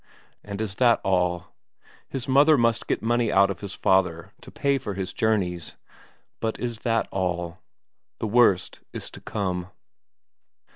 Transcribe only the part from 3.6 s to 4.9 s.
father to pay